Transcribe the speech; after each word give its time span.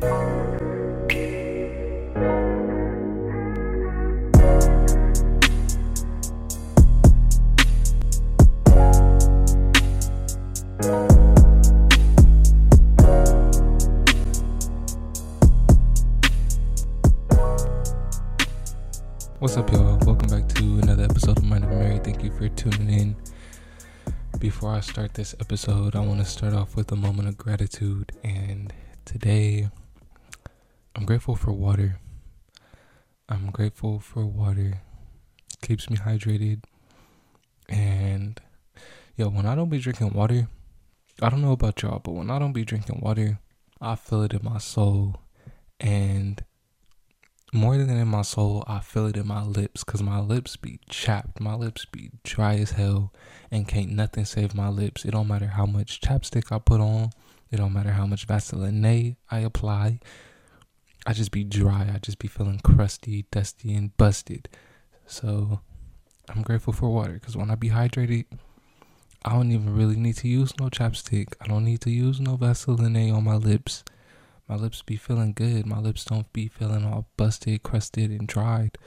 What's 0.00 0.08
up, 19.58 19.70
y'all? 19.70 19.98
Welcome 20.06 20.30
back 20.30 20.48
to 20.48 20.64
another 20.82 21.04
episode 21.04 21.36
of 21.36 21.44
Mind 21.44 21.64
of 21.64 21.70
Mary. 21.70 21.98
Thank 21.98 22.24
you 22.24 22.30
for 22.30 22.48
tuning 22.48 22.88
in. 22.88 23.16
Before 24.38 24.70
I 24.70 24.80
start 24.80 25.12
this 25.12 25.34
episode, 25.40 25.94
I 25.94 26.00
want 26.00 26.20
to 26.20 26.24
start 26.24 26.54
off 26.54 26.74
with 26.74 26.90
a 26.90 26.96
moment 26.96 27.28
of 27.28 27.36
gratitude. 27.36 28.12
And 28.24 28.72
today, 29.04 29.68
I'm 30.96 31.04
grateful 31.06 31.36
for 31.36 31.52
water. 31.52 32.00
I'm 33.28 33.50
grateful 33.50 34.00
for 34.00 34.26
water. 34.26 34.82
It 35.52 35.66
keeps 35.66 35.88
me 35.88 35.96
hydrated. 35.96 36.64
And, 37.68 38.40
yo, 39.16 39.28
when 39.28 39.46
I 39.46 39.54
don't 39.54 39.68
be 39.68 39.78
drinking 39.78 40.12
water, 40.12 40.48
I 41.22 41.28
don't 41.28 41.42
know 41.42 41.52
about 41.52 41.80
y'all, 41.82 42.00
but 42.00 42.12
when 42.12 42.30
I 42.30 42.38
don't 42.38 42.52
be 42.52 42.64
drinking 42.64 43.00
water, 43.00 43.38
I 43.80 43.94
feel 43.94 44.22
it 44.22 44.32
in 44.34 44.40
my 44.42 44.58
soul. 44.58 45.20
And 45.78 46.42
more 47.52 47.76
than 47.76 47.90
in 47.90 48.08
my 48.08 48.22
soul, 48.22 48.64
I 48.66 48.80
feel 48.80 49.06
it 49.06 49.16
in 49.16 49.26
my 49.26 49.42
lips 49.44 49.84
because 49.84 50.02
my 50.02 50.18
lips 50.18 50.56
be 50.56 50.80
chapped. 50.88 51.40
My 51.40 51.54
lips 51.54 51.84
be 51.84 52.10
dry 52.24 52.56
as 52.56 52.72
hell 52.72 53.12
and 53.50 53.68
can't 53.68 53.90
nothing 53.90 54.24
save 54.24 54.54
my 54.54 54.68
lips. 54.68 55.04
It 55.04 55.12
don't 55.12 55.28
matter 55.28 55.48
how 55.48 55.66
much 55.66 56.00
chapstick 56.00 56.50
I 56.50 56.58
put 56.58 56.80
on. 56.80 57.10
It 57.50 57.56
don't 57.56 57.72
matter 57.72 57.92
how 57.92 58.06
much 58.06 58.26
Vaseline 58.26 59.16
I 59.30 59.38
apply. 59.38 60.00
I 61.06 61.12
just 61.12 61.30
be 61.30 61.44
dry. 61.44 61.90
I 61.94 61.98
just 61.98 62.18
be 62.18 62.28
feeling 62.28 62.60
crusty, 62.60 63.26
dusty, 63.30 63.74
and 63.74 63.96
busted. 63.96 64.48
So 65.06 65.60
I'm 66.28 66.42
grateful 66.42 66.72
for 66.72 66.90
water 66.90 67.14
because 67.14 67.36
when 67.36 67.50
I 67.50 67.54
be 67.54 67.70
hydrated, 67.70 68.26
I 69.24 69.32
don't 69.32 69.52
even 69.52 69.74
really 69.74 69.96
need 69.96 70.16
to 70.16 70.28
use 70.28 70.52
no 70.58 70.66
chapstick. 70.66 71.34
I 71.40 71.46
don't 71.46 71.64
need 71.64 71.80
to 71.82 71.90
use 71.90 72.20
no 72.20 72.36
Vaseline 72.36 73.10
on 73.10 73.24
my 73.24 73.36
lips 73.36 73.84
my 74.50 74.56
lips 74.56 74.82
be 74.82 74.96
feeling 74.96 75.32
good. 75.32 75.64
My 75.64 75.78
lips 75.78 76.04
don't 76.04 76.30
be 76.32 76.48
feeling 76.48 76.84
all 76.84 77.06
busted, 77.16 77.62
crusted, 77.62 78.10
and 78.10 78.26
dried. 78.26 78.78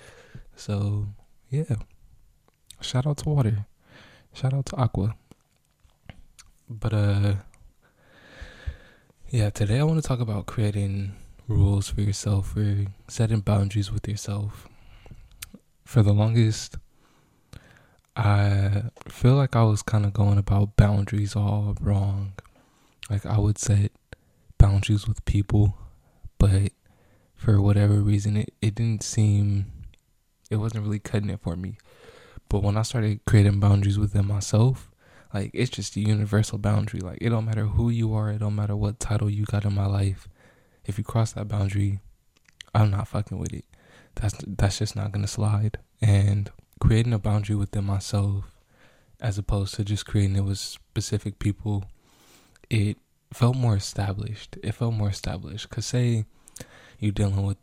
So, 0.58 1.08
yeah. 1.50 1.78
Shout 2.82 3.08
out 3.08 3.20
to 3.20 3.30
water. 3.30 3.66
Shout 4.34 4.54
out 4.54 4.66
to 4.66 4.76
Aqua. 4.76 5.16
But, 6.70 6.94
uh, 6.94 7.36
yeah, 9.30 9.52
today 9.52 9.80
I 9.80 9.84
want 9.84 10.02
to 10.02 10.08
talk 10.08 10.20
about 10.20 10.48
creating 10.48 11.16
rules 11.48 11.90
for 11.90 12.02
yourself, 12.02 12.54
for 12.54 12.86
setting 13.08 13.42
boundaries 13.42 13.92
with 13.92 14.08
yourself. 14.08 14.68
For 15.86 16.02
the 16.02 16.14
longest, 16.14 16.78
I 18.16 18.84
feel 19.08 19.36
like 19.36 19.56
I 19.56 19.64
was 19.64 19.82
kind 19.82 20.06
of 20.06 20.14
going 20.14 20.38
about 20.38 20.78
boundaries 20.78 21.36
all 21.36 21.76
wrong. 21.82 22.34
Like, 23.10 23.26
I 23.26 23.38
would 23.38 23.58
set 23.58 23.92
boundaries 24.58 25.08
with 25.08 25.24
people, 25.26 25.78
but 26.38 26.72
for 27.36 27.62
whatever 27.62 27.96
reason, 27.96 28.38
it, 28.38 28.54
it 28.62 28.76
didn't 28.76 29.04
seem, 29.04 29.66
it 30.50 30.56
wasn't 30.56 30.84
really 30.84 31.00
cutting 31.00 31.30
it 31.30 31.42
for 31.42 31.56
me. 31.56 31.78
But 32.48 32.64
when 32.64 32.78
I 32.78 32.84
started 32.84 33.26
creating 33.26 33.60
boundaries 33.60 34.00
within 34.00 34.28
myself, 34.28 34.92
like 35.34 35.50
it's 35.54 35.72
just 35.72 35.96
a 35.96 36.00
universal 36.00 36.60
boundary. 36.60 37.00
Like 37.00 37.18
it 37.20 37.30
don't 37.30 37.46
matter 37.46 37.66
who 37.66 37.90
you 37.90 38.14
are, 38.14 38.30
it 38.30 38.40
don't 38.40 38.56
matter 38.56 38.76
what 38.76 39.00
title 39.00 39.30
you 39.30 39.46
got 39.46 39.66
in 39.66 39.74
my 39.74 39.88
life. 39.88 40.28
If 40.86 40.98
you 40.98 41.04
cross 41.04 41.34
that 41.34 41.48
boundary, 41.48 42.00
I'm 42.74 42.92
not 42.92 43.08
fucking 43.08 43.38
with 43.38 43.54
it. 43.54 43.66
That's 44.16 44.36
that's 44.46 44.80
just 44.80 44.96
not 44.96 45.12
gonna 45.12 45.28
slide. 45.28 45.78
And 46.02 46.52
creating 46.80 47.14
a 47.14 47.20
boundary 47.20 47.56
within 47.56 47.86
myself, 47.86 48.46
as 49.22 49.38
opposed 49.38 49.76
to 49.76 49.84
just 49.86 50.06
creating 50.06 50.36
it 50.36 50.44
with 50.44 50.58
specific 50.58 51.40
people, 51.40 51.86
it 52.70 52.98
felt 53.32 53.56
more 53.56 53.76
established. 53.76 54.58
It 54.62 54.74
felt 54.74 54.94
more 54.94 55.10
established. 55.10 55.70
Cause 55.70 55.86
say 55.86 56.26
you're 57.00 57.12
dealing 57.12 57.46
with 57.46 57.58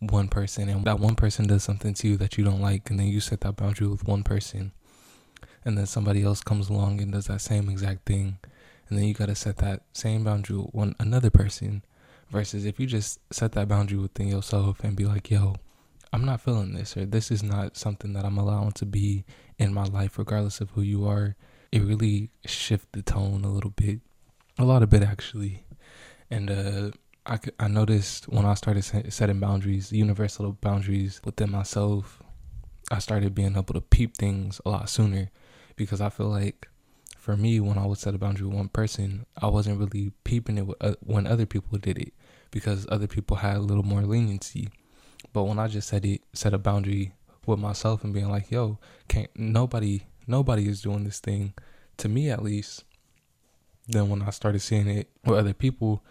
one 0.00 0.28
person 0.28 0.68
and 0.68 0.84
that 0.84 0.98
one 0.98 1.14
person 1.14 1.46
does 1.46 1.62
something 1.62 1.94
to 1.94 2.08
you 2.08 2.16
that 2.16 2.36
you 2.36 2.44
don't 2.44 2.60
like, 2.60 2.90
and 2.90 2.98
then 2.98 3.06
you 3.06 3.20
set 3.20 3.42
that 3.42 3.56
boundary 3.56 3.86
with 3.86 4.06
one 4.06 4.22
person, 4.22 4.72
and 5.64 5.76
then 5.78 5.86
somebody 5.86 6.22
else 6.22 6.40
comes 6.42 6.68
along 6.68 7.00
and 7.00 7.12
does 7.12 7.26
that 7.26 7.40
same 7.40 7.68
exact 7.68 8.06
thing, 8.06 8.38
and 8.88 8.98
then 8.98 9.04
you 9.06 9.14
gotta 9.14 9.34
set 9.34 9.58
that 9.58 9.82
same 9.92 10.24
boundary 10.24 10.56
with 10.58 10.74
one 10.74 10.94
another 10.98 11.30
person. 11.30 11.82
Versus 12.30 12.64
if 12.64 12.78
you 12.78 12.86
just 12.86 13.18
set 13.32 13.52
that 13.52 13.68
boundary 13.68 13.98
within 13.98 14.28
yourself 14.28 14.84
and 14.84 14.94
be 14.96 15.04
like, 15.04 15.30
yo, 15.30 15.56
I'm 16.12 16.24
not 16.24 16.40
feeling 16.40 16.74
this, 16.74 16.96
or 16.96 17.04
this 17.04 17.30
is 17.30 17.42
not 17.42 17.76
something 17.76 18.12
that 18.12 18.24
I'm 18.24 18.38
allowing 18.38 18.72
to 18.72 18.86
be 18.86 19.24
in 19.58 19.74
my 19.74 19.84
life, 19.84 20.18
regardless 20.18 20.60
of 20.60 20.70
who 20.70 20.82
you 20.82 21.06
are. 21.06 21.36
It 21.72 21.82
really 21.82 22.30
shift 22.46 22.92
the 22.92 23.02
tone 23.02 23.44
a 23.44 23.50
little 23.50 23.70
bit 23.70 24.00
a 24.58 24.64
lot 24.64 24.82
of 24.82 24.90
bit 24.90 25.02
actually, 25.02 25.64
and 26.30 26.50
uh, 26.50 26.90
I 27.24 27.38
I 27.58 27.68
noticed 27.68 28.28
when 28.28 28.44
I 28.44 28.54
started 28.54 28.82
setting 29.10 29.40
boundaries, 29.40 29.90
universal 29.90 30.52
boundaries 30.52 31.20
within 31.24 31.50
myself, 31.50 32.22
I 32.90 32.98
started 32.98 33.34
being 33.34 33.56
able 33.56 33.74
to 33.74 33.80
peep 33.80 34.16
things 34.16 34.60
a 34.66 34.70
lot 34.70 34.90
sooner, 34.90 35.30
because 35.76 36.00
I 36.00 36.10
feel 36.10 36.28
like 36.28 36.68
for 37.16 37.36
me 37.36 37.60
when 37.60 37.78
I 37.78 37.86
would 37.86 37.98
set 37.98 38.14
a 38.14 38.18
boundary 38.18 38.46
with 38.48 38.56
one 38.56 38.68
person, 38.68 39.26
I 39.40 39.46
wasn't 39.46 39.78
really 39.78 40.12
peeping 40.24 40.58
it 40.58 40.66
with, 40.66 40.76
uh, 40.82 40.94
when 41.00 41.26
other 41.26 41.46
people 41.46 41.78
did 41.78 41.96
it, 41.98 42.12
because 42.50 42.86
other 42.88 43.06
people 43.06 43.36
had 43.38 43.56
a 43.56 43.60
little 43.60 43.82
more 43.82 44.02
leniency. 44.02 44.68
But 45.32 45.44
when 45.44 45.58
I 45.58 45.68
just 45.68 45.88
set 45.88 46.04
it, 46.04 46.22
set 46.32 46.54
a 46.54 46.58
boundary 46.58 47.12
with 47.46 47.58
myself 47.58 48.04
and 48.04 48.12
being 48.12 48.30
like, 48.30 48.50
"Yo, 48.50 48.78
can't 49.08 49.30
nobody, 49.36 50.02
nobody 50.26 50.68
is 50.68 50.82
doing 50.82 51.04
this 51.04 51.20
thing," 51.20 51.54
to 51.98 52.08
me 52.08 52.30
at 52.30 52.42
least 52.42 52.84
then 53.92 54.08
when 54.08 54.22
I 54.22 54.30
started 54.30 54.60
seeing 54.60 54.88
it 54.88 55.08
with 55.24 55.38
other 55.38 55.52
people, 55.52 56.04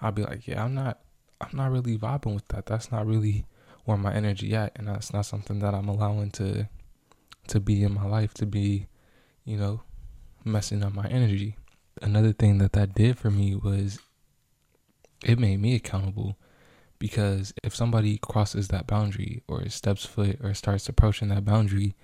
I'd 0.00 0.14
be 0.14 0.22
like, 0.22 0.46
yeah, 0.46 0.64
I'm 0.64 0.74
not, 0.74 0.98
I'm 1.40 1.56
not 1.56 1.70
really 1.70 1.96
vibing 1.96 2.34
with 2.34 2.48
that. 2.48 2.66
That's 2.66 2.90
not 2.90 3.06
really 3.06 3.46
where 3.84 3.96
my 3.96 4.12
energy 4.12 4.54
at, 4.54 4.72
and 4.76 4.88
that's 4.88 5.12
not 5.12 5.26
something 5.26 5.58
that 5.60 5.74
I'm 5.74 5.88
allowing 5.88 6.30
to, 6.32 6.68
to 7.48 7.60
be 7.60 7.82
in 7.82 7.94
my 7.94 8.06
life. 8.06 8.34
To 8.34 8.46
be, 8.46 8.86
you 9.44 9.56
know, 9.56 9.82
messing 10.44 10.82
up 10.82 10.94
my 10.94 11.06
energy. 11.06 11.56
Another 12.00 12.32
thing 12.32 12.58
that 12.58 12.72
that 12.72 12.94
did 12.94 13.18
for 13.18 13.30
me 13.30 13.54
was, 13.54 13.98
it 15.24 15.38
made 15.38 15.60
me 15.60 15.74
accountable, 15.74 16.36
because 16.98 17.52
if 17.62 17.74
somebody 17.74 18.18
crosses 18.18 18.68
that 18.68 18.86
boundary 18.86 19.42
or 19.48 19.68
steps 19.68 20.04
foot 20.04 20.38
or 20.42 20.54
starts 20.54 20.88
approaching 20.88 21.28
that 21.28 21.44
boundary, 21.44 21.94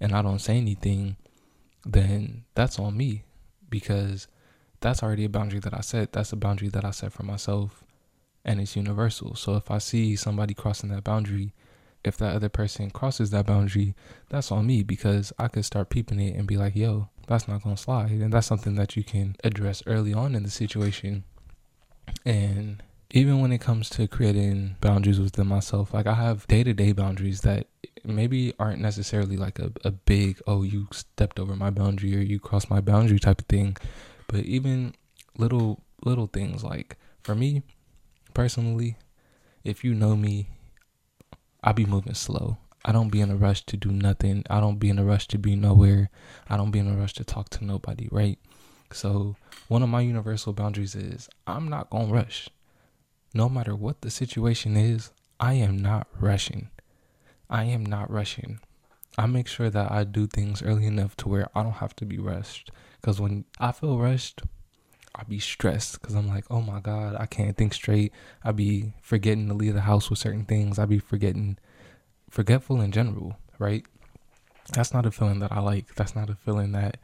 and 0.00 0.12
I 0.12 0.22
don't 0.22 0.40
say 0.40 0.56
anything, 0.56 1.16
then 1.84 2.44
that's 2.54 2.78
on 2.78 2.96
me, 2.96 3.24
because 3.68 4.28
that's 4.80 5.02
already 5.02 5.24
a 5.24 5.28
boundary 5.28 5.60
that 5.60 5.74
I 5.74 5.80
set. 5.80 6.12
That's 6.12 6.32
a 6.32 6.36
boundary 6.36 6.68
that 6.68 6.84
I 6.84 6.92
set 6.92 7.12
for 7.12 7.24
myself 7.24 7.84
and 8.44 8.60
it's 8.60 8.76
universal. 8.76 9.34
So 9.34 9.56
if 9.56 9.70
I 9.70 9.78
see 9.78 10.16
somebody 10.16 10.54
crossing 10.54 10.90
that 10.90 11.04
boundary, 11.04 11.52
if 12.04 12.16
that 12.16 12.34
other 12.34 12.48
person 12.48 12.90
crosses 12.90 13.30
that 13.30 13.46
boundary, 13.46 13.94
that's 14.28 14.50
on 14.50 14.66
me 14.66 14.82
because 14.82 15.32
I 15.38 15.48
could 15.48 15.64
start 15.64 15.90
peeping 15.90 16.20
it 16.20 16.36
and 16.36 16.46
be 16.46 16.56
like, 16.56 16.74
yo, 16.74 17.08
that's 17.26 17.46
not 17.46 17.62
to 17.62 17.76
slide. 17.76 18.10
And 18.10 18.32
that's 18.32 18.46
something 18.46 18.76
that 18.76 18.96
you 18.96 19.04
can 19.04 19.36
address 19.44 19.82
early 19.86 20.14
on 20.14 20.34
in 20.34 20.44
the 20.44 20.50
situation. 20.50 21.24
And 22.24 22.82
even 23.10 23.40
when 23.40 23.52
it 23.52 23.60
comes 23.60 23.88
to 23.90 24.06
creating 24.06 24.76
boundaries 24.80 25.20
within 25.20 25.46
myself, 25.46 25.94
like 25.94 26.06
I 26.06 26.14
have 26.14 26.46
day 26.46 26.62
to 26.62 26.74
day 26.74 26.92
boundaries 26.92 27.40
that 27.42 27.66
maybe 28.04 28.52
aren't 28.58 28.80
necessarily 28.80 29.36
like 29.36 29.58
a, 29.58 29.72
a 29.84 29.90
big, 29.90 30.40
oh, 30.46 30.62
you 30.62 30.88
stepped 30.92 31.38
over 31.38 31.56
my 31.56 31.70
boundary 31.70 32.16
or 32.16 32.20
you 32.20 32.38
crossed 32.38 32.70
my 32.70 32.80
boundary 32.80 33.18
type 33.18 33.40
of 33.40 33.46
thing. 33.46 33.76
But 34.26 34.40
even 34.40 34.94
little 35.36 35.82
little 36.04 36.26
things 36.26 36.62
like 36.62 36.96
for 37.22 37.34
me 37.34 37.62
personally, 38.34 38.96
if 39.64 39.82
you 39.82 39.94
know 39.94 40.16
me, 40.16 40.48
I 41.62 41.72
be 41.72 41.86
moving 41.86 42.14
slow. 42.14 42.58
I 42.84 42.92
don't 42.92 43.10
be 43.10 43.20
in 43.20 43.30
a 43.30 43.36
rush 43.36 43.66
to 43.66 43.76
do 43.76 43.90
nothing. 43.90 44.44
I 44.48 44.60
don't 44.60 44.78
be 44.78 44.88
in 44.88 44.98
a 44.98 45.04
rush 45.04 45.26
to 45.28 45.38
be 45.38 45.56
nowhere. 45.56 46.10
I 46.48 46.56
don't 46.56 46.70
be 46.70 46.78
in 46.78 46.88
a 46.88 46.96
rush 46.96 47.14
to 47.14 47.24
talk 47.24 47.48
to 47.50 47.64
nobody, 47.64 48.08
right? 48.10 48.38
So, 48.92 49.36
one 49.68 49.82
of 49.82 49.88
my 49.88 50.00
universal 50.00 50.52
boundaries 50.52 50.94
is 50.94 51.28
I'm 51.46 51.68
not 51.68 51.90
going 51.90 52.08
to 52.08 52.14
rush. 52.14 52.48
No 53.34 53.48
matter 53.48 53.74
what 53.76 54.00
the 54.00 54.10
situation 54.10 54.76
is, 54.76 55.10
I 55.38 55.54
am 55.54 55.78
not 55.78 56.06
rushing. 56.18 56.70
I 57.50 57.64
am 57.64 57.84
not 57.84 58.10
rushing. 58.10 58.60
I 59.16 59.26
make 59.26 59.46
sure 59.48 59.70
that 59.70 59.90
I 59.90 60.04
do 60.04 60.26
things 60.26 60.62
early 60.62 60.86
enough 60.86 61.16
to 61.18 61.28
where 61.28 61.48
I 61.54 61.62
don't 61.62 61.72
have 61.72 61.94
to 61.96 62.06
be 62.06 62.18
rushed. 62.18 62.70
Because 63.00 63.20
when 63.20 63.44
I 63.58 63.72
feel 63.72 63.98
rushed, 63.98 64.42
I 65.14 65.24
be 65.24 65.40
stressed 65.40 66.00
because 66.00 66.14
I'm 66.14 66.28
like, 66.28 66.44
oh 66.50 66.60
my 66.60 66.80
God, 66.80 67.16
I 67.18 67.26
can't 67.26 67.56
think 67.56 67.74
straight. 67.74 68.12
I 68.44 68.52
be 68.52 68.92
forgetting 69.02 69.48
to 69.48 69.54
leave 69.54 69.74
the 69.74 69.82
house 69.82 70.08
with 70.08 70.20
certain 70.20 70.44
things. 70.44 70.78
I 70.78 70.86
be 70.86 71.00
forgetting, 71.00 71.58
forgetful 72.30 72.80
in 72.80 72.92
general, 72.92 73.36
right? 73.58 73.84
That's 74.72 74.94
not 74.94 75.06
a 75.06 75.10
feeling 75.10 75.40
that 75.40 75.52
I 75.52 75.60
like. 75.60 75.94
That's 75.96 76.14
not 76.14 76.30
a 76.30 76.36
feeling 76.36 76.72
that 76.72 76.98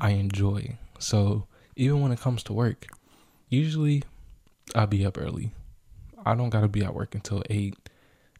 I 0.00 0.10
enjoy. 0.10 0.78
So 0.98 1.46
even 1.76 2.00
when 2.00 2.12
it 2.12 2.20
comes 2.20 2.42
to 2.44 2.52
work, 2.52 2.86
usually 3.48 4.02
I'll 4.74 4.86
be 4.86 5.04
up 5.04 5.18
early. 5.18 5.52
I 6.24 6.34
don't 6.34 6.50
gotta 6.50 6.68
be 6.68 6.84
at 6.84 6.94
work 6.94 7.14
until 7.14 7.42
eight, 7.50 7.76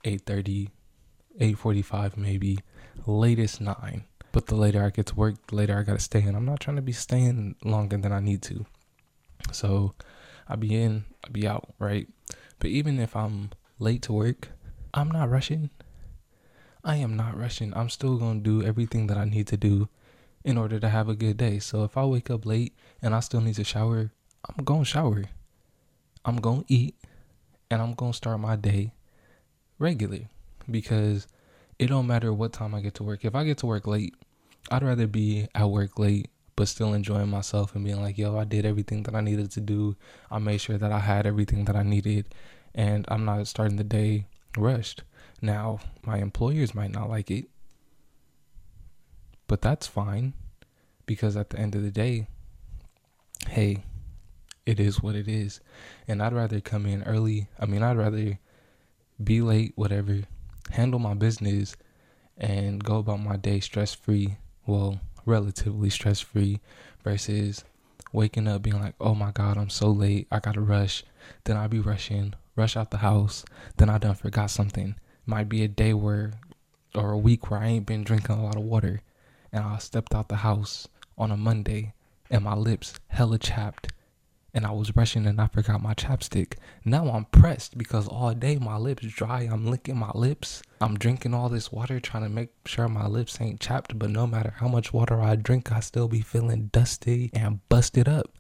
eight 0.05 0.23
thirty, 0.25 0.71
eight 1.41 1.59
forty 1.59 1.83
five 1.83 2.17
maybe, 2.17 2.59
latest 3.07 3.61
nine. 3.61 4.05
But 4.33 4.47
the 4.47 4.57
later 4.57 4.85
I 4.85 4.91
get 4.91 5.07
to 5.07 5.15
work, 5.15 5.47
the 5.47 5.57
later 5.57 5.79
I 5.79 5.83
gotta 5.83 6.01
stay 6.01 6.23
and 6.23 6.37
I'm 6.37 6.45
not 6.45 6.61
trying 6.61 6.77
to 6.77 6.83
be 6.83 6.93
staying 6.93 7.57
longer 7.63 7.97
than 7.97 8.13
I 8.13 8.21
need 8.21 8.43
to. 8.43 8.67
So 9.53 9.95
I'll 10.49 10.57
be 10.57 10.75
in, 10.75 11.05
I'll 11.25 11.33
be 11.33 11.47
out, 11.47 11.75
right? 11.79 12.09
But 12.59 12.71
even 12.71 12.99
if 12.99 13.15
I'm 13.15 13.51
late 13.79 14.03
to 14.03 14.13
work, 14.13 14.49
I'm 14.93 15.11
not 15.11 15.31
rushing. 15.31 15.71
I 16.83 16.97
am 16.97 17.17
not 17.17 17.39
rushing. 17.39 17.73
I'm 17.77 17.89
still 17.91 18.17
gonna 18.17 18.41
do 18.41 18.63
everything 18.63 19.07
that 19.09 19.17
I 19.19 19.25
need 19.25 19.47
to 19.49 19.57
do 19.57 19.89
in 20.45 20.59
order 20.59 20.79
to 20.79 20.89
have 20.89 21.09
a 21.09 21.15
good 21.15 21.37
day. 21.37 21.59
So 21.59 21.85
if 21.85 21.97
I 21.97 22.05
wake 22.05 22.31
up 22.31 22.45
late 22.45 22.75
and 23.03 23.15
I 23.15 23.21
still 23.21 23.41
need 23.41 23.55
to 23.55 23.65
shower, 23.65 24.13
I'm 24.49 24.65
going 24.65 24.83
to 24.83 24.85
shower. 24.85 25.25
I'm 26.25 26.37
going 26.37 26.65
to 26.65 26.73
eat 26.73 26.95
and 27.71 27.81
I'm 27.81 27.95
going 27.95 28.13
to 28.13 28.17
start 28.17 28.41
my 28.41 28.57
day 28.57 28.93
regularly 29.79 30.29
because 30.71 31.27
it 31.79 31.89
don't 31.89 32.07
matter 32.07 32.33
what 32.33 32.53
time 32.53 32.75
I 32.75 32.81
get 32.81 32.95
to 32.95 33.03
work. 33.03 33.25
If 33.25 33.35
I 33.35 33.45
get 33.45 33.59
to 33.59 33.67
work 33.67 33.87
late, 33.87 34.15
I'd 34.71 34.83
rather 34.83 35.07
be 35.07 35.49
at 35.55 35.69
work 35.69 35.99
late 35.99 36.31
but 36.57 36.69
still 36.69 36.95
enjoying 36.95 37.29
myself 37.29 37.75
and 37.75 37.85
being 37.85 38.01
like, 38.01 38.17
yo, 38.17 38.39
I 38.39 38.45
did 38.45 38.65
everything 38.65 39.03
that 39.05 39.15
I 39.15 39.21
needed 39.21 39.51
to 39.53 39.61
do. 39.61 39.97
I 40.31 40.39
made 40.39 40.61
sure 40.61 40.79
that 40.79 40.93
I 40.93 41.01
had 41.01 41.27
everything 41.27 41.65
that 41.65 41.75
I 41.75 41.83
needed 41.83 42.33
and 42.75 43.05
I'm 43.09 43.25
not 43.25 43.47
starting 43.47 43.77
the 43.77 43.85
day 43.85 44.27
rushed. 44.57 45.03
Now, 45.43 45.81
my 46.07 46.19
employers 46.19 46.75
might 46.75 46.93
not 46.93 47.11
like 47.11 47.31
it 47.31 47.47
but 49.47 49.63
that's 49.63 49.87
fine 49.87 50.35
because 51.07 51.37
at 51.37 51.51
the 51.51 51.59
end 51.59 51.75
of 51.75 51.83
the 51.83 51.91
day, 51.91 52.27
hey, 53.49 53.85
it 54.67 54.81
is 54.81 55.03
what 55.03 55.15
it 55.15 55.29
is. 55.29 55.61
And 56.09 56.23
I'd 56.23 56.33
rather 56.33 56.61
come 56.61 56.87
in 56.87 57.03
early. 57.05 57.49
I 57.59 57.67
mean, 57.67 57.83
I'd 57.83 57.97
rather 57.97 58.39
be 59.23 59.41
late, 59.41 59.73
whatever, 59.77 60.23
handle 60.71 60.99
my 60.99 61.15
business 61.15 61.77
and 62.37 62.83
go 62.83 62.99
about 62.99 63.21
my 63.21 63.37
day 63.37 63.61
stress 63.61 63.95
free. 63.95 64.37
Well, 64.67 65.01
relatively 65.27 65.91
stress 65.91 66.21
free 66.21 66.61
versus 67.03 67.65
waking 68.13 68.49
up 68.49 68.63
being 68.63 68.81
like, 68.81 68.95
oh 69.01 69.15
my 69.15 69.31
God, 69.31 69.57
I'm 69.57 69.71
so 69.71 69.89
late. 69.89 70.27
I 70.31 70.41
gotta 70.41 70.61
rush. 70.61 71.05
Then 71.45 71.57
I'd 71.57 71.71
be 71.71 71.81
rushing, 71.81 72.35
rush 72.57 72.77
out 72.77 72.91
the 72.91 72.99
house. 72.99 73.45
Then 73.77 73.91
I 73.91 73.99
done 73.99 74.15
forgot 74.15 74.51
something. 74.51 74.97
Might 75.27 75.49
be 75.49 75.63
a 75.63 75.69
day 75.69 75.95
where, 75.95 76.33
or 76.95 77.13
a 77.13 77.19
week 77.19 77.51
where 77.51 77.61
I 77.61 77.67
ain't 77.67 77.87
been 77.87 78.05
drinking 78.05 78.37
a 78.37 78.45
lot 78.45 78.57
of 78.57 78.63
water 78.63 79.03
and 79.55 79.65
I 79.65 79.79
stepped 79.79 80.15
out 80.15 80.29
the 80.29 80.37
house 80.37 80.89
on 81.17 81.31
a 81.31 81.37
Monday 81.37 81.95
and 82.29 82.43
my 82.43 82.55
lips 82.55 82.95
hella 83.07 83.39
chapped 83.39 83.93
and 84.53 84.67
I 84.67 84.73
was 84.73 84.95
rushing 84.97 85.27
and 85.27 85.41
I 85.41 85.47
forgot 85.47 85.81
my 85.81 85.95
chapstick. 85.95 86.55
Now 86.85 87.09
I'm 87.09 87.25
pressed 87.27 87.79
because 87.79 88.07
all 88.09 88.35
day 88.35 88.57
my 88.57 88.77
lips 88.77 89.07
dry. 89.07 89.43
I'm 89.43 89.67
licking 89.67 89.97
my 89.97 90.11
lips. 90.15 90.63
I'm 90.81 90.97
drinking 90.97 91.35
all 91.35 91.49
this 91.49 91.73
water 91.73 91.99
trying 92.01 92.25
to 92.25 92.29
make 92.29 92.51
sure 92.67 92.89
my 92.89 93.07
lips 93.07 93.41
ain't 93.41 93.61
chapped, 93.61 93.99
but 93.99 94.11
no 94.11 94.27
matter 94.27 94.55
how 94.59 94.69
much 94.69 94.93
water 94.93 95.21
I 95.21 95.37
drink, 95.37 95.73
I 95.73 95.81
still 95.81 96.09
be 96.09 96.21
feeling 96.21 96.71
dusty 96.73 97.31
and 97.33 97.67
busted 97.69 98.09
up. 98.09 98.33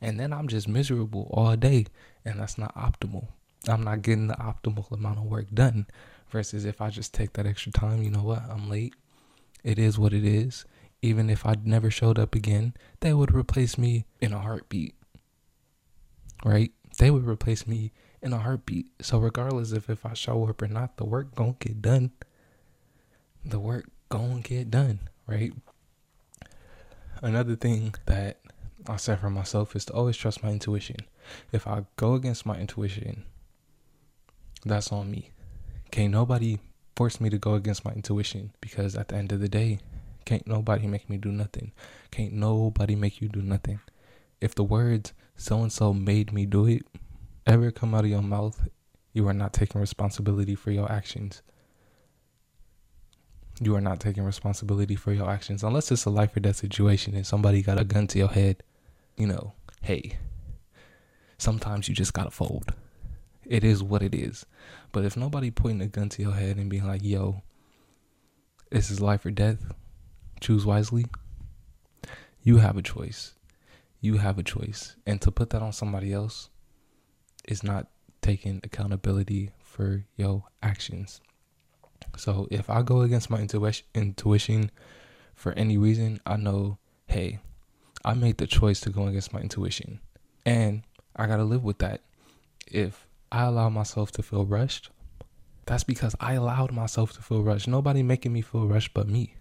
And 0.00 0.18
then 0.18 0.32
I'm 0.32 0.48
just 0.48 0.68
miserable 0.68 1.30
all 1.32 1.56
day 1.56 1.86
and 2.24 2.38
that's 2.38 2.58
not 2.58 2.74
optimal. 2.76 3.28
I'm 3.68 3.82
not 3.82 4.02
getting 4.02 4.28
the 4.28 4.34
optimal 4.34 4.90
amount 4.92 5.18
of 5.18 5.24
work 5.24 5.46
done 5.52 5.86
versus 6.30 6.64
if 6.64 6.80
I 6.80 6.90
just 6.90 7.12
take 7.12 7.32
that 7.34 7.46
extra 7.46 7.72
time, 7.72 8.02
you 8.02 8.10
know 8.10 8.22
what? 8.22 8.42
I'm 8.50 8.68
late. 8.68 8.94
It 9.64 9.78
is 9.78 9.98
what 9.98 10.12
it 10.12 10.24
is. 10.24 10.66
Even 11.02 11.28
if 11.28 11.44
I 11.44 11.56
never 11.64 11.90
showed 11.90 12.18
up 12.18 12.34
again, 12.34 12.74
they 13.00 13.12
would 13.12 13.34
replace 13.34 13.76
me 13.76 14.06
in 14.20 14.32
a 14.32 14.38
heartbeat. 14.38 14.94
Right? 16.44 16.72
They 16.98 17.10
would 17.10 17.26
replace 17.26 17.66
me 17.66 17.92
in 18.22 18.32
a 18.32 18.38
heartbeat. 18.38 18.86
So 19.00 19.18
regardless 19.18 19.72
of 19.72 19.90
if 19.90 20.06
I 20.06 20.14
show 20.14 20.46
up 20.48 20.62
or 20.62 20.68
not, 20.68 20.98
the 20.98 21.04
work 21.04 21.34
gonna 21.34 21.56
get 21.58 21.82
done. 21.82 22.12
The 23.44 23.58
work 23.58 23.86
gonna 24.08 24.40
get 24.40 24.70
done, 24.70 25.00
right? 25.26 25.52
Another 27.22 27.56
thing 27.56 27.94
that 28.06 28.40
I 28.86 28.96
said 28.96 29.20
for 29.20 29.30
myself 29.30 29.74
is 29.74 29.86
to 29.86 29.94
always 29.94 30.16
trust 30.16 30.42
my 30.42 30.50
intuition. 30.50 30.96
If 31.52 31.66
I 31.66 31.84
go 31.96 32.14
against 32.14 32.44
my 32.44 32.58
intuition, 32.58 33.24
that's 34.64 34.92
on 34.92 35.10
me. 35.10 35.30
Can't 35.90 36.12
nobody 36.12 36.58
force 36.96 37.20
me 37.20 37.30
to 37.30 37.38
go 37.38 37.54
against 37.54 37.84
my 37.84 37.92
intuition 37.92 38.52
because 38.60 38.94
at 38.94 39.08
the 39.08 39.16
end 39.16 39.32
of 39.32 39.40
the 39.40 39.48
day, 39.48 39.78
can't 40.24 40.46
nobody 40.46 40.86
make 40.86 41.10
me 41.10 41.16
do 41.16 41.30
nothing. 41.30 41.72
Can't 42.10 42.32
nobody 42.32 42.94
make 42.94 43.20
you 43.20 43.28
do 43.28 43.42
nothing. 43.42 43.80
If 44.40 44.54
the 44.54 44.64
words 44.64 45.12
so 45.36 45.62
and 45.62 45.72
so 45.72 45.92
made 45.92 46.32
me 46.32 46.46
do 46.46 46.66
it 46.66 46.82
ever 47.46 47.70
come 47.70 47.94
out 47.94 48.04
of 48.04 48.10
your 48.10 48.22
mouth, 48.22 48.68
you 49.12 49.28
are 49.28 49.34
not 49.34 49.52
taking 49.52 49.80
responsibility 49.80 50.54
for 50.54 50.70
your 50.70 50.90
actions. 50.90 51.42
You 53.60 53.76
are 53.76 53.80
not 53.80 54.00
taking 54.00 54.24
responsibility 54.24 54.96
for 54.96 55.12
your 55.12 55.30
actions 55.30 55.62
unless 55.62 55.92
it's 55.92 56.04
a 56.06 56.10
life 56.10 56.36
or 56.36 56.40
death 56.40 56.56
situation 56.56 57.14
and 57.14 57.26
somebody 57.26 57.62
got 57.62 57.80
a 57.80 57.84
gun 57.84 58.06
to 58.08 58.18
your 58.18 58.28
head. 58.28 58.62
You 59.16 59.28
know, 59.28 59.52
hey, 59.82 60.18
sometimes 61.38 61.88
you 61.88 61.94
just 61.94 62.12
gotta 62.12 62.30
fold. 62.30 62.74
It 63.46 63.64
is 63.64 63.82
what 63.82 64.02
it 64.02 64.14
is. 64.14 64.46
But 64.92 65.04
if 65.04 65.16
nobody 65.16 65.50
pointing 65.50 65.82
a 65.82 65.86
gun 65.86 66.08
to 66.10 66.22
your 66.22 66.32
head 66.32 66.56
and 66.56 66.70
being 66.70 66.86
like, 66.86 67.02
yo, 67.02 67.42
this 68.70 68.90
is 68.90 69.00
life 69.00 69.24
or 69.26 69.30
death, 69.30 69.72
choose 70.40 70.64
wisely, 70.66 71.06
you 72.42 72.58
have 72.58 72.76
a 72.76 72.82
choice. 72.82 73.34
You 74.00 74.18
have 74.18 74.38
a 74.38 74.42
choice. 74.42 74.96
And 75.06 75.20
to 75.22 75.30
put 75.30 75.50
that 75.50 75.62
on 75.62 75.72
somebody 75.72 76.12
else 76.12 76.50
is 77.48 77.62
not 77.62 77.88
taking 78.20 78.60
accountability 78.62 79.50
for 79.62 80.04
your 80.16 80.44
actions. 80.62 81.20
So 82.16 82.48
if 82.50 82.70
I 82.70 82.82
go 82.82 83.00
against 83.00 83.30
my 83.30 83.38
intuition, 83.38 83.86
intuition 83.94 84.70
for 85.34 85.52
any 85.52 85.76
reason, 85.78 86.20
I 86.26 86.36
know, 86.36 86.78
hey, 87.06 87.40
I 88.04 88.14
made 88.14 88.38
the 88.38 88.46
choice 88.46 88.80
to 88.80 88.90
go 88.90 89.06
against 89.06 89.32
my 89.32 89.40
intuition. 89.40 90.00
And 90.44 90.82
I 91.16 91.26
got 91.26 91.36
to 91.36 91.44
live 91.44 91.64
with 91.64 91.78
that. 91.78 92.02
If 92.66 93.06
I 93.34 93.46
allow 93.46 93.68
myself 93.68 94.12
to 94.12 94.22
feel 94.22 94.46
rushed, 94.46 94.90
that's 95.66 95.82
because 95.82 96.14
I 96.20 96.34
allowed 96.34 96.70
myself 96.70 97.14
to 97.14 97.20
feel 97.20 97.42
rushed. 97.42 97.66
Nobody 97.66 98.00
making 98.00 98.32
me 98.32 98.42
feel 98.42 98.68
rushed 98.68 98.94
but 98.94 99.08
me. 99.08 99.34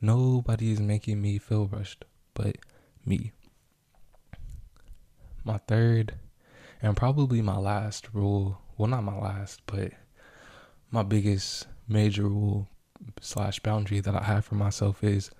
Nobody 0.00 0.72
is 0.72 0.80
making 0.80 1.20
me 1.20 1.36
feel 1.36 1.66
rushed 1.66 2.06
but 2.32 2.56
me. 3.04 3.32
My 5.44 5.58
third 5.68 6.14
and 6.80 6.96
probably 6.96 7.42
my 7.42 7.58
last 7.58 8.08
rule, 8.14 8.62
well, 8.78 8.88
not 8.88 9.04
my 9.04 9.18
last, 9.18 9.60
but 9.66 9.92
my 10.90 11.02
biggest 11.02 11.66
major 11.86 12.26
rule 12.26 12.68
slash 13.20 13.60
boundary 13.60 14.00
that 14.00 14.14
I 14.14 14.22
have 14.22 14.46
for 14.46 14.54
myself 14.54 15.04
is 15.04 15.30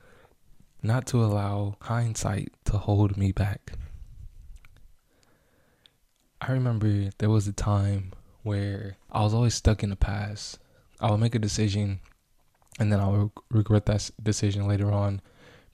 not 0.83 1.07
to 1.07 1.25
allow 1.25 1.77
hindsight 1.81 2.53
to 2.67 2.77
hold 2.77 3.17
me 3.17 3.33
back. 3.33 3.73
I 6.41 6.53
remember 6.53 7.11
there 7.19 7.31
was 7.31 7.49
a 7.49 7.53
time 7.53 8.13
where 8.43 8.97
I 9.11 9.23
was 9.23 9.35
always 9.35 9.55
stuck 9.55 9.83
in 9.83 9.91
the 9.91 9.97
past. 9.97 10.59
I 11.01 11.11
would 11.11 11.21
make 11.21 11.35
a 11.35 11.39
decision 11.39 12.01
and 12.79 12.93
then 12.93 13.01
I 13.01 13.09
would 13.09 13.31
regret 13.51 13.87
that 13.87 14.11
decision 14.23 14.69
later 14.69 14.93
on 14.93 15.23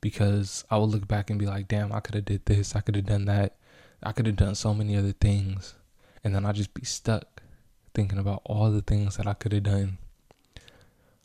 because 0.00 0.64
I 0.70 0.78
would 0.78 0.90
look 0.90 1.08
back 1.08 1.30
and 1.30 1.38
be 1.38 1.46
like, 1.46 1.68
damn, 1.68 1.92
I 1.92 2.00
could 2.00 2.14
have 2.14 2.24
did 2.24 2.46
this, 2.46 2.76
I 2.76 2.80
could 2.80 2.96
have 2.96 3.06
done 3.06 3.24
that, 3.26 3.56
I 4.02 4.12
could 4.12 4.26
have 4.26 4.36
done 4.36 4.54
so 4.54 4.72
many 4.72 4.96
other 4.96 5.12
things. 5.12 5.74
And 6.24 6.34
then 6.34 6.46
I'd 6.46 6.54
just 6.54 6.74
be 6.74 6.84
stuck 6.84 7.42
thinking 7.94 8.18
about 8.18 8.42
all 8.44 8.70
the 8.70 8.82
things 8.82 9.16
that 9.16 9.26
I 9.26 9.34
could 9.34 9.52
have 9.52 9.64
done. 9.64 9.98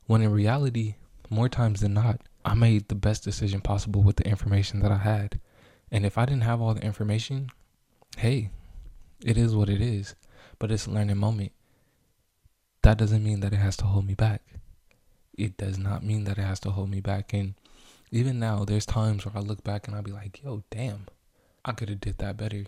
When 0.05 0.21
in 0.21 0.31
reality, 0.31 0.95
more 1.29 1.49
times 1.49 1.81
than 1.81 1.93
not, 1.93 2.21
I 2.43 2.55
made 2.55 2.87
the 2.87 2.95
best 2.95 3.23
decision 3.23 3.61
possible 3.61 4.01
with 4.01 4.15
the 4.15 4.27
information 4.27 4.79
that 4.79 4.91
I 4.91 4.97
had. 4.97 5.39
And 5.91 6.05
if 6.05 6.17
I 6.17 6.25
didn't 6.25 6.43
have 6.43 6.61
all 6.61 6.73
the 6.73 6.83
information, 6.83 7.49
hey, 8.17 8.51
it 9.23 9.37
is 9.37 9.55
what 9.55 9.69
it 9.69 9.81
is, 9.81 10.15
but 10.59 10.71
it's 10.71 10.85
a 10.85 10.91
learning 10.91 11.17
moment. 11.17 11.51
That 12.83 12.97
doesn't 12.97 13.23
mean 13.23 13.41
that 13.41 13.53
it 13.53 13.57
has 13.57 13.77
to 13.77 13.85
hold 13.85 14.05
me 14.05 14.13
back. 14.13 14.41
It 15.37 15.57
does 15.57 15.77
not 15.77 16.03
mean 16.03 16.23
that 16.23 16.37
it 16.37 16.43
has 16.43 16.59
to 16.61 16.71
hold 16.71 16.89
me 16.89 17.01
back. 17.01 17.33
And 17.33 17.55
even 18.11 18.39
now, 18.39 18.63
there's 18.65 18.85
times 18.85 19.25
where 19.25 19.37
I 19.37 19.39
look 19.39 19.63
back 19.63 19.87
and 19.87 19.95
I'll 19.95 20.01
be 20.01 20.11
like, 20.11 20.41
yo, 20.43 20.63
damn, 20.69 21.07
I 21.65 21.73
could 21.73 21.89
have 21.89 21.99
did 21.99 22.17
that 22.19 22.37
better. 22.37 22.65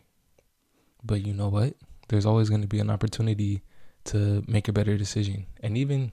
But 1.04 1.26
you 1.26 1.34
know 1.34 1.50
what? 1.50 1.76
There's 2.10 2.26
always 2.26 2.50
going 2.50 2.62
to 2.62 2.68
be 2.68 2.80
an 2.80 2.90
opportunity 2.90 3.62
to 4.06 4.44
make 4.48 4.68
a 4.68 4.74
better 4.74 4.98
decision. 4.98 5.46
And 5.62 5.78
even 5.78 6.12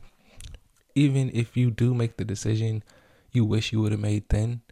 even 0.94 1.30
if 1.34 1.56
you 1.56 1.70
do 1.70 1.94
make 1.94 2.16
the 2.16 2.24
decision 2.24 2.82
you 3.32 3.44
wish 3.44 3.72
you 3.72 3.80
would 3.82 3.92
have 3.92 4.00
made 4.00 4.28
then, 4.30 4.62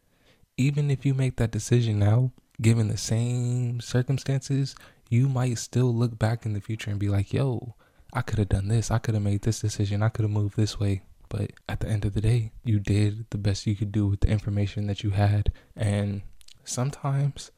even 0.57 0.91
if 0.91 1.05
you 1.05 1.13
make 1.13 1.37
that 1.37 1.51
decision 1.51 1.99
now, 1.99 2.33
given 2.61 2.89
the 2.89 2.97
same 2.97 3.81
circumstances, 3.81 4.75
you 5.09 5.29
might 5.29 5.59
still 5.59 5.95
look 5.95 6.19
back 6.19 6.47
in 6.47 6.53
the 6.53 6.61
future 6.61 6.91
and 6.91 6.99
be 6.99 7.09
like, 7.09 7.33
yo, 7.33 7.75
I 8.13 8.23
could 8.23 8.39
have 8.39 8.49
done 8.49 8.69
this. 8.69 8.91
I 8.91 8.99
could 8.99 9.15
have 9.15 9.23
made 9.23 9.43
this 9.43 9.61
decision. 9.61 10.03
I 10.03 10.09
could 10.09 10.23
have 10.23 10.31
moved 10.31 10.57
this 10.57 10.79
way. 10.79 11.03
But 11.29 11.53
at 11.69 11.81
the 11.81 11.89
end 11.89 12.05
of 12.05 12.15
the 12.15 12.21
day, 12.21 12.53
you 12.65 12.79
did 12.79 13.27
the 13.31 13.39
best 13.39 13.67
you 13.67 13.75
could 13.75 13.93
do 13.93 14.07
with 14.07 14.21
the 14.21 14.29
information 14.29 14.87
that 14.87 15.03
you 15.03 15.11
had. 15.11 15.53
And 15.77 16.23
sometimes 16.65 17.51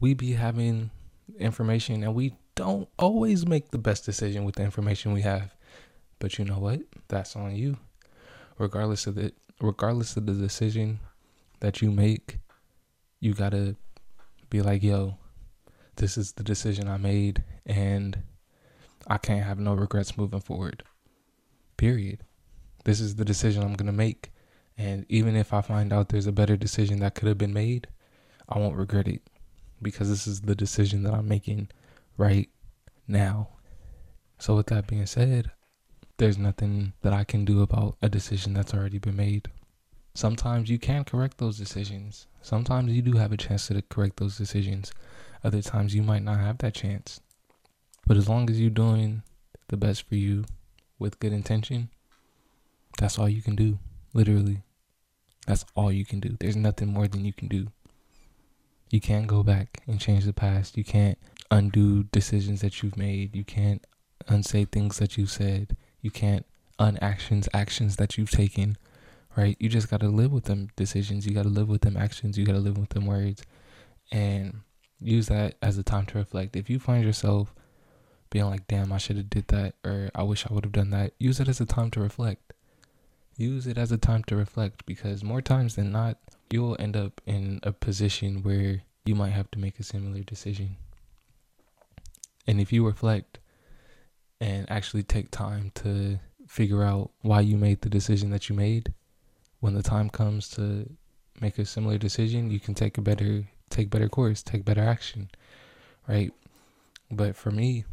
we 0.00 0.14
be 0.14 0.32
having 0.32 0.90
information 1.38 2.02
and 2.02 2.14
we 2.14 2.36
don't 2.54 2.88
always 2.98 3.46
make 3.46 3.70
the 3.70 3.78
best 3.78 4.04
decision 4.04 4.44
with 4.44 4.56
the 4.56 4.62
information 4.62 5.12
we 5.12 5.22
have. 5.22 5.54
But 6.18 6.38
you 6.38 6.44
know 6.44 6.58
what? 6.58 6.80
That's 7.08 7.36
on 7.36 7.54
you. 7.54 7.78
Regardless 8.58 9.06
of 9.06 9.16
the 9.16 9.32
regardless 9.60 10.16
of 10.16 10.26
the 10.26 10.32
decision 10.32 11.00
that 11.60 11.82
you 11.82 11.90
make, 11.90 12.38
you 13.20 13.34
got 13.34 13.50
to 13.50 13.76
be 14.50 14.62
like, 14.62 14.82
"Yo, 14.82 15.18
this 15.96 16.16
is 16.16 16.32
the 16.32 16.44
decision 16.44 16.88
I 16.88 16.96
made 16.96 17.42
and 17.66 18.22
I 19.06 19.18
can't 19.18 19.44
have 19.44 19.58
no 19.58 19.74
regrets 19.74 20.16
moving 20.16 20.40
forward." 20.40 20.82
Period. 21.76 22.24
This 22.84 23.00
is 23.00 23.16
the 23.16 23.24
decision 23.24 23.62
I'm 23.62 23.74
going 23.74 23.86
to 23.86 23.92
make. 23.92 24.32
And 24.76 25.06
even 25.08 25.36
if 25.36 25.52
I 25.52 25.60
find 25.60 25.92
out 25.92 26.08
there's 26.08 26.26
a 26.26 26.32
better 26.32 26.56
decision 26.56 27.00
that 27.00 27.14
could 27.14 27.28
have 27.28 27.38
been 27.38 27.52
made, 27.52 27.88
I 28.48 28.58
won't 28.58 28.76
regret 28.76 29.08
it 29.08 29.22
because 29.80 30.08
this 30.08 30.26
is 30.26 30.42
the 30.42 30.54
decision 30.54 31.02
that 31.04 31.14
I'm 31.14 31.28
making 31.28 31.68
right 32.16 32.48
now. 33.06 33.48
So, 34.38 34.56
with 34.56 34.66
that 34.66 34.86
being 34.86 35.06
said, 35.06 35.50
there's 36.16 36.38
nothing 36.38 36.92
that 37.02 37.12
I 37.12 37.24
can 37.24 37.44
do 37.44 37.62
about 37.62 37.96
a 38.02 38.08
decision 38.08 38.54
that's 38.54 38.74
already 38.74 38.98
been 38.98 39.16
made. 39.16 39.48
Sometimes 40.14 40.70
you 40.70 40.78
can 40.78 41.04
correct 41.04 41.38
those 41.38 41.58
decisions. 41.58 42.26
Sometimes 42.42 42.92
you 42.92 43.02
do 43.02 43.12
have 43.12 43.32
a 43.32 43.36
chance 43.36 43.66
to 43.68 43.82
correct 43.82 44.18
those 44.18 44.36
decisions. 44.36 44.92
Other 45.44 45.62
times 45.62 45.94
you 45.94 46.02
might 46.02 46.22
not 46.22 46.40
have 46.40 46.58
that 46.58 46.74
chance. 46.74 47.20
But 48.06 48.16
as 48.16 48.28
long 48.28 48.48
as 48.50 48.60
you're 48.60 48.70
doing 48.70 49.22
the 49.68 49.76
best 49.76 50.08
for 50.08 50.14
you 50.16 50.44
with 50.98 51.20
good 51.20 51.32
intention, 51.32 51.90
that's 52.98 53.18
all 53.18 53.28
you 53.28 53.42
can 53.42 53.54
do. 53.54 53.78
Literally. 54.14 54.62
That's 55.46 55.64
all 55.74 55.92
you 55.92 56.06
can 56.06 56.20
do. 56.20 56.36
There's 56.40 56.56
nothing 56.56 56.88
more 56.88 57.06
than 57.06 57.24
you 57.24 57.32
can 57.32 57.48
do. 57.48 57.68
You 58.90 59.00
can't 59.00 59.26
go 59.26 59.42
back 59.42 59.82
and 59.86 60.00
change 60.00 60.24
the 60.24 60.32
past. 60.32 60.78
You 60.78 60.84
can't 60.84 61.18
undo 61.50 62.04
decisions 62.04 62.60
that 62.62 62.82
you've 62.82 62.96
made. 62.96 63.36
You 63.36 63.44
can't 63.44 63.84
unsay 64.28 64.64
things 64.64 64.98
that 64.98 65.18
you've 65.18 65.30
said. 65.30 65.76
You 66.00 66.10
can't 66.10 66.46
unactions 66.78 67.48
actions 67.52 67.96
that 67.96 68.16
you've 68.16 68.30
taken. 68.30 68.78
Right? 69.36 69.56
You 69.58 69.68
just 69.68 69.90
gotta 69.90 70.08
live 70.08 70.32
with 70.32 70.44
them 70.44 70.68
decisions. 70.76 71.26
You 71.26 71.34
gotta 71.34 71.48
live 71.48 71.68
with 71.68 71.82
them 71.82 71.96
actions. 71.96 72.38
You 72.38 72.46
gotta 72.46 72.60
live 72.60 72.78
with 72.78 72.90
them 72.90 73.04
words. 73.04 73.42
And 74.12 74.60
use 75.00 75.28
that 75.28 75.56
as 75.62 75.78
a 75.78 75.82
time 75.82 76.06
to 76.06 76.18
reflect. 76.18 76.56
If 76.56 76.70
you 76.70 76.78
find 76.78 77.04
yourself 77.04 77.54
being 78.30 78.46
like, 78.46 78.66
damn, 78.66 78.92
I 78.92 78.98
should 78.98 79.16
have 79.16 79.30
did 79.30 79.48
that 79.48 79.74
or 79.84 80.10
I 80.14 80.22
wish 80.22 80.46
I 80.46 80.52
would 80.52 80.64
have 80.64 80.72
done 80.72 80.90
that, 80.90 81.12
use 81.18 81.40
it 81.40 81.48
as 81.48 81.60
a 81.60 81.66
time 81.66 81.90
to 81.92 82.00
reflect 82.00 82.54
use 83.36 83.66
it 83.66 83.78
as 83.78 83.90
a 83.92 83.98
time 83.98 84.22
to 84.24 84.36
reflect 84.36 84.86
because 84.86 85.24
more 85.24 85.42
times 85.42 85.76
than 85.76 85.92
not, 85.92 86.18
you'll 86.50 86.76
end 86.78 86.96
up 86.96 87.20
in 87.26 87.60
a 87.62 87.72
position 87.72 88.42
where 88.42 88.82
you 89.04 89.14
might 89.14 89.30
have 89.30 89.50
to 89.50 89.58
make 89.58 89.78
a 89.78 89.82
similar 89.82 90.20
decision. 90.20 90.76
And 92.46 92.60
if 92.60 92.72
you 92.72 92.86
reflect 92.86 93.38
and 94.40 94.70
actually 94.70 95.02
take 95.02 95.30
time 95.30 95.72
to 95.76 96.18
figure 96.46 96.84
out 96.84 97.10
why 97.22 97.40
you 97.40 97.56
made 97.56 97.80
the 97.80 97.88
decision 97.88 98.30
that 98.30 98.48
you 98.48 98.54
made, 98.54 98.92
when 99.60 99.74
the 99.74 99.82
time 99.82 100.10
comes 100.10 100.48
to 100.50 100.88
make 101.40 101.58
a 101.58 101.64
similar 101.64 101.98
decision, 101.98 102.50
you 102.50 102.60
can 102.60 102.74
take 102.74 102.98
a 102.98 103.02
better 103.02 103.44
take 103.70 103.90
better 103.90 104.08
course, 104.08 104.42
take 104.42 104.64
better 104.64 104.82
action, 104.82 105.30
right? 106.08 106.32
But 107.10 107.36
for 107.36 107.50
me, 107.50 107.84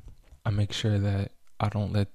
I 0.46 0.50
make 0.50 0.72
sure 0.72 0.98
that 0.98 1.32
I 1.60 1.70
don't 1.70 1.94
let 1.94 2.10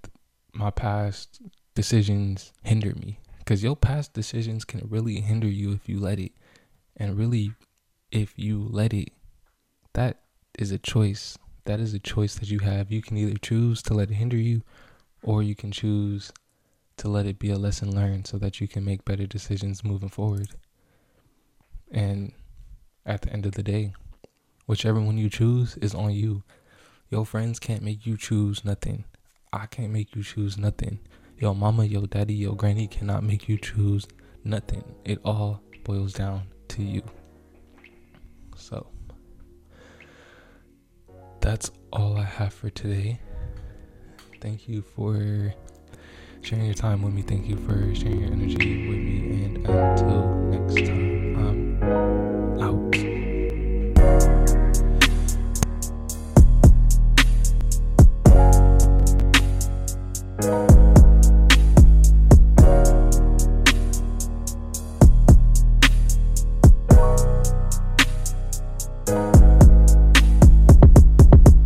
my 0.53 0.71
past 0.71 1.41
decisions 1.75 2.53
hinder 2.63 2.95
me 2.95 3.21
because 3.39 3.63
your 3.63 3.77
past 3.77 4.13
decisions 4.13 4.65
can 4.65 4.87
really 4.89 5.21
hinder 5.21 5.49
you 5.49 5.73
if 5.73 5.89
you 5.89 6.01
let 6.01 6.19
it. 6.19 6.33
And 6.97 7.19
really 7.19 7.53
if 8.11 8.39
you 8.39 8.67
let 8.71 8.95
it 8.95 9.11
that 9.97 10.19
is 10.59 10.73
a 10.73 10.79
choice. 10.79 11.39
That 11.65 11.81
is 11.81 11.95
a 11.95 11.99
choice 11.99 12.35
that 12.35 12.51
you 12.51 12.59
have. 12.59 12.93
You 12.93 13.01
can 13.01 13.17
either 13.17 13.39
choose 13.39 13.83
to 13.85 13.95
let 13.95 14.11
it 14.11 14.15
hinder 14.15 14.37
you 14.37 14.61
or 15.23 15.43
you 15.43 15.55
can 15.55 15.73
choose 15.73 16.31
to 16.99 17.09
let 17.09 17.25
it 17.25 17.39
be 17.39 17.51
a 17.51 17.57
lesson 17.57 17.95
learned 17.95 18.27
so 18.27 18.37
that 18.39 18.61
you 18.61 18.69
can 18.69 18.85
make 18.85 19.07
better 19.07 19.27
decisions 19.27 19.83
moving 19.83 20.11
forward. 20.11 20.49
And 21.91 22.33
at 23.07 23.23
the 23.23 23.33
end 23.33 23.47
of 23.47 23.53
the 23.53 23.63
day 23.63 23.93
whichever 24.67 25.01
one 25.01 25.17
you 25.17 25.31
choose 25.31 25.77
is 25.79 25.95
on 25.95 26.13
you 26.13 26.43
your 27.09 27.25
friends 27.25 27.59
can't 27.59 27.83
make 27.83 28.05
you 28.05 28.17
choose 28.17 28.65
nothing 28.65 29.05
i 29.53 29.65
can't 29.67 29.93
make 29.93 30.15
you 30.15 30.23
choose 30.23 30.59
nothing 30.59 30.99
your 31.39 31.55
mama, 31.55 31.85
your 31.85 32.07
daddy, 32.07 32.35
your 32.35 32.57
granny 32.57 32.87
cannot 32.87 33.23
make 33.23 33.49
you 33.49 33.59
choose 33.59 34.07
nothing. 34.45 34.83
It 35.05 35.19
all 35.25 35.61
boils 35.85 36.15
down 36.15 36.45
to 36.69 36.83
you. 36.83 37.03
So, 38.57 38.87
that's 41.41 41.71
all 41.93 42.17
I 42.17 42.25
have 42.25 42.55
for 42.55 42.71
today. 42.71 43.21
Thank 44.41 44.69
you 44.69 44.83
for 44.83 45.55
sharing 46.41 46.65
your 46.65 46.75
time 46.75 47.03
with 47.03 47.13
me. 47.13 47.23
Thank 47.23 47.49
you 47.49 47.57
for 47.57 47.95
sharing 47.95 48.21
your 48.21 48.33
energy 48.33 48.89
with 48.89 48.99
me. 48.99 49.45
And 49.45 49.57
until. 49.69 50.06